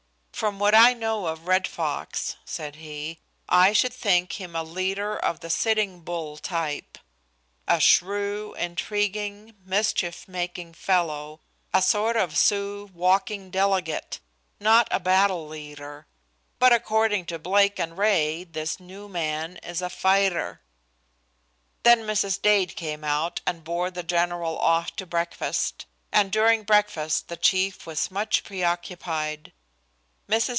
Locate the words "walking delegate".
12.91-14.19